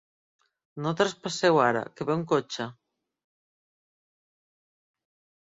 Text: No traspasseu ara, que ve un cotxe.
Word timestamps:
No 0.85 0.93
traspasseu 1.01 1.59
ara, 1.65 1.83
que 1.99 2.07
ve 2.11 2.15
un 2.21 2.23
cotxe. 2.33 2.67